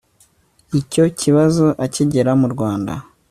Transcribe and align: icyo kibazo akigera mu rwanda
icyo 0.79 1.05
kibazo 1.19 1.65
akigera 1.85 2.31
mu 2.39 2.47
rwanda 2.53 2.93